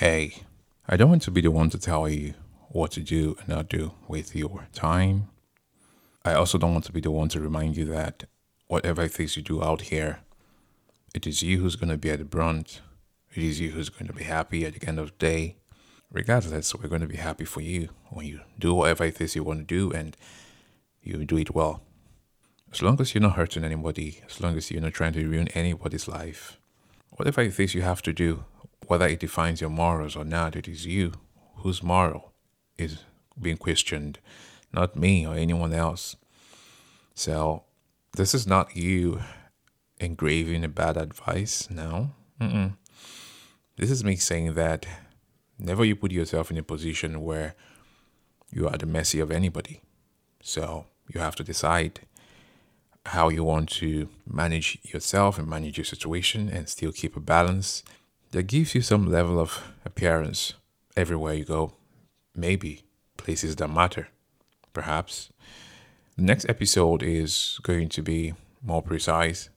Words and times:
Hey, 0.00 0.44
I 0.88 0.96
don't 0.96 1.10
want 1.10 1.20
to 1.24 1.30
be 1.30 1.42
the 1.42 1.50
one 1.50 1.68
to 1.68 1.78
tell 1.78 2.08
you 2.08 2.32
what 2.70 2.90
to 2.92 3.00
do 3.00 3.36
and 3.38 3.48
not 3.50 3.68
do 3.68 3.92
with 4.08 4.34
your 4.34 4.66
time. 4.72 5.28
I 6.24 6.32
also 6.32 6.56
don't 6.56 6.72
want 6.72 6.86
to 6.86 6.92
be 6.92 7.02
the 7.02 7.10
one 7.10 7.28
to 7.28 7.38
remind 7.38 7.76
you 7.76 7.84
that 7.84 8.24
whatever 8.66 9.06
things 9.08 9.36
you 9.36 9.42
do 9.42 9.62
out 9.62 9.82
here, 9.82 10.20
it 11.14 11.26
is 11.26 11.42
you 11.42 11.58
who's 11.58 11.76
going 11.76 11.90
to 11.90 11.98
be 11.98 12.08
at 12.08 12.20
the 12.20 12.24
brunt. 12.24 12.80
It 13.34 13.42
is 13.42 13.60
you 13.60 13.72
who's 13.72 13.90
going 13.90 14.06
to 14.06 14.14
be 14.14 14.24
happy 14.24 14.64
at 14.64 14.72
the 14.72 14.88
end 14.88 14.98
of 14.98 15.08
the 15.08 15.16
day. 15.18 15.56
Regardless, 16.10 16.74
we're 16.74 16.88
going 16.88 17.02
to 17.02 17.06
be 17.06 17.18
happy 17.18 17.44
for 17.44 17.60
you 17.60 17.90
when 18.08 18.24
you 18.24 18.40
do 18.58 18.72
whatever 18.72 19.04
it 19.04 19.20
is 19.20 19.36
you 19.36 19.44
want 19.44 19.58
to 19.58 19.66
do 19.66 19.92
and 19.92 20.16
you 21.02 21.22
do 21.26 21.36
it 21.36 21.54
well. 21.54 21.82
As 22.72 22.80
long 22.80 22.98
as 23.02 23.14
you're 23.14 23.20
not 23.20 23.36
hurting 23.36 23.64
anybody, 23.64 24.22
as 24.26 24.40
long 24.40 24.56
as 24.56 24.70
you're 24.70 24.80
not 24.80 24.94
trying 24.94 25.12
to 25.12 25.28
ruin 25.28 25.48
anybody's 25.48 26.08
life, 26.08 26.56
whatever 27.10 27.42
it 27.42 27.60
is 27.60 27.74
you 27.74 27.82
have 27.82 28.00
to 28.00 28.14
do, 28.14 28.46
whether 28.90 29.06
it 29.06 29.20
defines 29.20 29.60
your 29.60 29.70
morals 29.70 30.16
or 30.16 30.24
not, 30.24 30.56
it 30.56 30.66
is 30.66 30.84
you 30.84 31.12
whose 31.58 31.80
moral 31.80 32.32
is 32.76 33.04
being 33.40 33.56
questioned, 33.56 34.18
not 34.72 34.96
me 34.96 35.24
or 35.24 35.36
anyone 35.36 35.72
else. 35.72 36.16
So, 37.14 37.62
this 38.16 38.34
is 38.34 38.48
not 38.48 38.76
you 38.76 39.20
engraving 40.00 40.64
a 40.64 40.68
bad 40.68 40.96
advice. 40.96 41.70
No. 41.70 42.10
Mm-mm. 42.40 42.72
This 43.76 43.92
is 43.92 44.02
me 44.02 44.16
saying 44.16 44.54
that 44.54 44.86
never 45.56 45.84
you 45.84 45.94
put 45.94 46.10
yourself 46.10 46.50
in 46.50 46.58
a 46.58 46.64
position 46.64 47.20
where 47.20 47.54
you 48.50 48.66
are 48.66 48.76
the 48.76 48.86
mercy 48.86 49.20
of 49.20 49.30
anybody. 49.30 49.82
So, 50.42 50.86
you 51.14 51.20
have 51.20 51.36
to 51.36 51.44
decide 51.44 52.00
how 53.06 53.28
you 53.28 53.44
want 53.44 53.68
to 53.68 54.08
manage 54.26 54.78
yourself 54.82 55.38
and 55.38 55.46
manage 55.46 55.78
your 55.78 55.84
situation 55.84 56.48
and 56.48 56.68
still 56.68 56.90
keep 56.90 57.16
a 57.16 57.20
balance 57.20 57.84
that 58.30 58.44
gives 58.44 58.74
you 58.74 58.80
some 58.80 59.10
level 59.10 59.38
of 59.38 59.62
appearance 59.84 60.54
everywhere 60.96 61.34
you 61.34 61.44
go. 61.44 61.72
Maybe 62.34 62.84
places 63.16 63.56
that 63.56 63.68
matter, 63.68 64.08
perhaps. 64.72 65.32
The 66.16 66.22
next 66.22 66.48
episode 66.48 67.02
is 67.02 67.58
going 67.62 67.88
to 67.90 68.02
be 68.02 68.34
more 68.62 68.82
precise, 68.82 69.50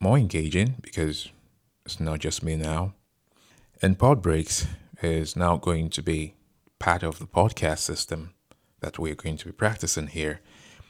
more 0.00 0.18
engaging 0.18 0.76
because 0.80 1.28
it's 1.84 2.00
not 2.00 2.20
just 2.20 2.42
me 2.42 2.56
now. 2.56 2.94
And 3.82 3.98
Pod 3.98 4.22
Breaks 4.22 4.66
is 5.02 5.36
now 5.36 5.56
going 5.56 5.90
to 5.90 6.02
be 6.02 6.34
part 6.78 7.02
of 7.02 7.18
the 7.18 7.26
podcast 7.26 7.78
system 7.80 8.34
that 8.80 8.98
we're 8.98 9.14
going 9.14 9.36
to 9.38 9.46
be 9.46 9.52
practicing 9.52 10.08
here. 10.08 10.40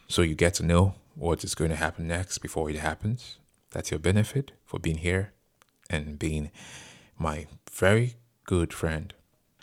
So 0.08 0.22
you 0.22 0.34
get 0.34 0.54
to 0.54 0.62
know 0.64 0.94
what 1.14 1.44
is 1.44 1.54
going 1.54 1.70
to 1.70 1.76
happen 1.76 2.06
next 2.06 2.38
before 2.38 2.68
it 2.68 2.76
happens. 2.76 3.38
That's 3.70 3.90
your 3.90 4.00
benefit 4.00 4.52
for 4.64 4.78
being 4.78 4.98
here 4.98 5.32
and 5.88 6.18
being 6.18 6.50
my 7.18 7.46
very 7.70 8.14
good 8.44 8.72
friend. 8.72 9.12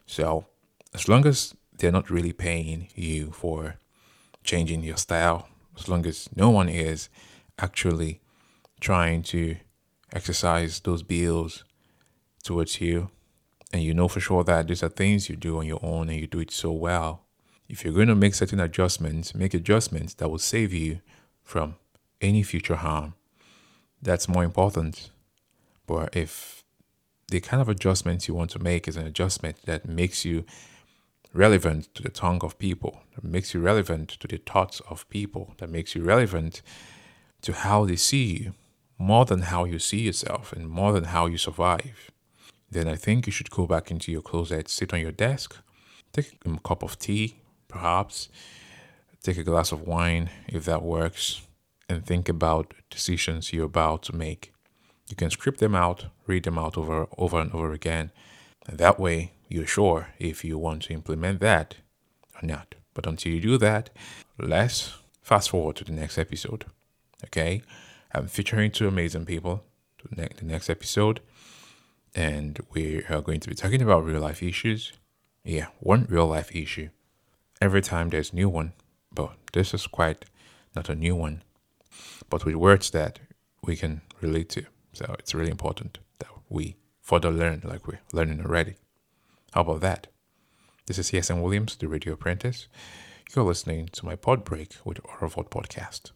So, 0.05 0.45
as 0.93 1.07
long 1.07 1.25
as 1.25 1.55
they're 1.77 1.91
not 1.91 2.09
really 2.09 2.33
paying 2.33 2.89
you 2.95 3.31
for 3.31 3.75
changing 4.43 4.83
your 4.83 4.97
style, 4.97 5.47
as 5.77 5.87
long 5.87 6.05
as 6.05 6.29
no 6.35 6.49
one 6.49 6.69
is 6.69 7.09
actually 7.59 8.21
trying 8.79 9.23
to 9.23 9.55
exercise 10.13 10.79
those 10.81 11.03
bills 11.03 11.63
towards 12.43 12.81
you, 12.81 13.09
and 13.71 13.81
you 13.81 13.93
know 13.93 14.07
for 14.07 14.19
sure 14.19 14.43
that 14.43 14.67
these 14.67 14.83
are 14.83 14.89
things 14.89 15.29
you 15.29 15.35
do 15.35 15.57
on 15.57 15.65
your 15.65 15.79
own 15.81 16.09
and 16.09 16.19
you 16.19 16.27
do 16.27 16.39
it 16.39 16.51
so 16.51 16.71
well. 16.71 17.23
If 17.69 17.85
you're 17.85 17.93
going 17.93 18.09
to 18.09 18.15
make 18.15 18.35
certain 18.35 18.59
adjustments, 18.59 19.33
make 19.33 19.53
adjustments 19.53 20.13
that 20.15 20.29
will 20.29 20.39
save 20.39 20.73
you 20.73 20.99
from 21.41 21.75
any 22.19 22.43
future 22.43 22.75
harm. 22.75 23.13
That's 24.01 24.27
more 24.27 24.43
important. 24.43 25.11
But 25.87 26.15
if 26.15 26.65
the 27.31 27.39
kind 27.39 27.61
of 27.61 27.69
adjustments 27.69 28.27
you 28.27 28.33
want 28.35 28.51
to 28.51 28.59
make 28.59 28.87
is 28.87 28.97
an 28.97 29.07
adjustment 29.07 29.57
that 29.65 29.87
makes 29.87 30.25
you 30.25 30.43
relevant 31.33 31.93
to 31.95 32.03
the 32.03 32.09
tongue 32.09 32.41
of 32.43 32.59
people, 32.59 33.01
that 33.15 33.23
makes 33.23 33.53
you 33.53 33.61
relevant 33.61 34.09
to 34.09 34.27
the 34.27 34.37
thoughts 34.37 34.81
of 34.89 35.07
people, 35.09 35.53
that 35.57 35.69
makes 35.69 35.95
you 35.95 36.03
relevant 36.03 36.61
to 37.41 37.53
how 37.53 37.85
they 37.85 37.95
see 37.95 38.25
you, 38.37 38.53
more 38.97 39.23
than 39.23 39.43
how 39.43 39.63
you 39.63 39.79
see 39.79 40.01
yourself 40.01 40.51
and 40.51 40.69
more 40.69 40.91
than 40.91 41.05
how 41.05 41.25
you 41.25 41.37
survive, 41.37 42.11
then 42.69 42.87
I 42.87 42.97
think 42.97 43.25
you 43.25 43.31
should 43.31 43.49
go 43.49 43.65
back 43.65 43.89
into 43.89 44.11
your 44.11 44.21
closet, 44.21 44.67
sit 44.67 44.93
on 44.93 44.99
your 44.99 45.13
desk, 45.13 45.55
take 46.11 46.37
a 46.45 46.59
cup 46.59 46.83
of 46.83 46.99
tea, 46.99 47.37
perhaps, 47.69 48.27
take 49.23 49.37
a 49.37 49.43
glass 49.43 49.71
of 49.71 49.87
wine 49.87 50.29
if 50.47 50.65
that 50.65 50.83
works, 50.83 51.47
and 51.87 52.05
think 52.05 52.27
about 52.27 52.73
decisions 52.89 53.53
you're 53.53 53.65
about 53.65 54.03
to 54.03 54.15
make. 54.15 54.51
You 55.11 55.17
can 55.17 55.29
script 55.29 55.59
them 55.59 55.75
out, 55.75 56.05
read 56.25 56.43
them 56.43 56.57
out 56.57 56.77
over, 56.77 57.05
over 57.17 57.39
and 57.39 57.51
over 57.51 57.73
again. 57.73 58.11
And 58.65 58.77
that 58.77 58.97
way, 58.97 59.33
you're 59.49 59.67
sure 59.67 60.07
if 60.17 60.45
you 60.45 60.57
want 60.57 60.83
to 60.83 60.93
implement 60.93 61.41
that 61.41 61.75
or 62.41 62.47
not. 62.47 62.75
But 62.93 63.05
until 63.05 63.33
you 63.33 63.41
do 63.41 63.57
that, 63.57 63.89
let's 64.39 64.93
fast 65.21 65.49
forward 65.49 65.75
to 65.77 65.83
the 65.83 65.91
next 65.91 66.17
episode. 66.17 66.65
Okay? 67.25 67.61
I'm 68.13 68.27
featuring 68.27 68.71
two 68.71 68.87
amazing 68.87 69.25
people 69.25 69.65
to 69.99 70.07
the, 70.15 70.29
the 70.37 70.45
next 70.45 70.69
episode. 70.69 71.19
And 72.15 72.57
we 72.71 73.03
are 73.09 73.21
going 73.21 73.41
to 73.41 73.49
be 73.49 73.55
talking 73.55 73.81
about 73.81 74.05
real 74.05 74.21
life 74.21 74.41
issues. 74.41 74.93
Yeah, 75.43 75.67
one 75.79 76.07
real 76.09 76.27
life 76.27 76.55
issue. 76.55 76.89
Every 77.59 77.81
time 77.81 78.09
there's 78.09 78.33
new 78.33 78.47
one, 78.47 78.71
but 79.13 79.33
this 79.51 79.73
is 79.73 79.87
quite 79.87 80.23
not 80.73 80.87
a 80.87 80.95
new 80.95 81.15
one, 81.15 81.43
but 82.29 82.45
with 82.45 82.55
words 82.55 82.91
that 82.91 83.19
we 83.61 83.75
can 83.75 84.01
relate 84.21 84.47
to. 84.49 84.65
So 84.93 85.15
it's 85.19 85.33
really 85.33 85.51
important 85.51 85.99
that 86.19 86.29
we 86.49 86.75
further 87.01 87.31
learn 87.31 87.61
like 87.63 87.87
we're 87.87 87.99
learning 88.13 88.41
already. 88.41 88.75
How 89.51 89.61
about 89.61 89.81
that? 89.81 90.07
This 90.85 90.97
is 90.97 91.11
CSM 91.11 91.41
Williams, 91.41 91.75
the 91.75 91.87
radio 91.87 92.13
apprentice. 92.13 92.67
You're 93.35 93.45
listening 93.45 93.87
to 93.93 94.05
my 94.05 94.15
pod 94.15 94.43
break 94.43 94.75
with 94.83 95.01
Oravod 95.03 95.49
Podcast. 95.49 96.11